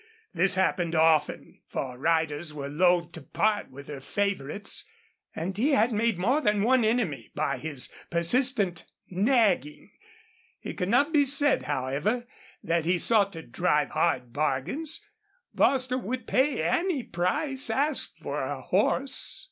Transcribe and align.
This 0.33 0.55
happened 0.55 0.95
often, 0.95 1.59
for 1.67 1.95
riders 1.95 2.55
were 2.55 2.69
loath 2.69 3.11
to 3.11 3.21
part 3.21 3.69
with 3.69 3.85
their 3.85 4.01
favorites. 4.01 4.89
And 5.35 5.55
he 5.55 5.73
had 5.73 5.91
made 5.93 6.17
more 6.17 6.41
than 6.41 6.63
one 6.63 6.83
enemy 6.83 7.29
by 7.35 7.59
his 7.59 7.87
persistent 8.09 8.87
nagging. 9.11 9.91
It 10.63 10.73
could 10.73 10.89
not 10.89 11.13
be 11.13 11.23
said, 11.23 11.61
however, 11.65 12.25
that 12.63 12.83
he 12.83 12.97
sought 12.97 13.31
to 13.33 13.43
drive 13.43 13.91
hard 13.91 14.33
bargains. 14.33 15.05
Bostil 15.53 16.01
would 16.01 16.25
pay 16.25 16.63
any 16.63 17.03
price 17.03 17.69
asked 17.69 18.15
for 18.23 18.41
a 18.41 18.59
horse. 18.59 19.39